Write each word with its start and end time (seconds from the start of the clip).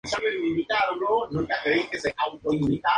El 0.03 0.09
matrimonio 0.09 1.07
tuvo 1.27 1.27
dos 1.27 1.43
hijas: 1.43 1.65
Elisa 2.05 2.09
e 2.09 2.13
Eugenia. 2.49 2.81